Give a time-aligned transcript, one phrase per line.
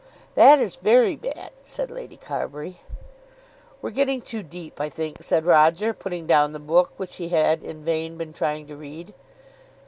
[0.33, 2.79] "That is very bad," said Lady Carbury.
[3.83, 7.61] "We're getting too deep, I think," said Roger, putting down the book which he had
[7.63, 9.13] in vain been trying to read.